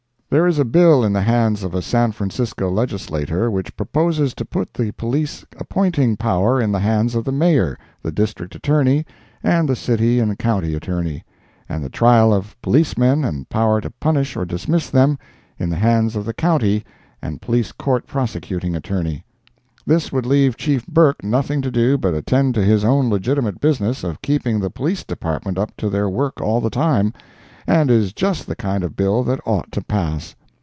[0.33, 4.45] There is a bill in the hands of a San Francisco legislator which proposes to
[4.45, 9.05] put the police appointing power in the hands of the Mayor, the District Attorney,
[9.43, 11.25] and the city and county attorney;
[11.67, 15.19] and the trial of policemen and power to punish or dismiss them,
[15.57, 16.85] in the hands of the county
[17.21, 19.25] and police court prosecuting attorney.
[19.85, 24.01] This would leave Chief Burke nothing to do but attend to his own legitimate business
[24.01, 27.11] of keeping the police department up to their work all the time,
[27.67, 30.35] and is just the kind of bill that ought to pass.